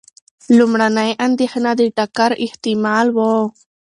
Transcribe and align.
لومړنۍ 0.57 1.11
اندېښنه 1.25 1.71
د 1.79 1.81
ټکر 1.97 2.31
احتمال 2.45 3.07
و. 3.15 3.17